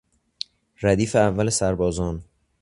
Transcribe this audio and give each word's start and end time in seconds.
ردیف 0.81 1.15
اول 1.15 1.49
سربازان 1.49 2.23